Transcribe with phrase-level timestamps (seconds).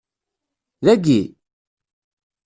[0.85, 1.19] Dayi?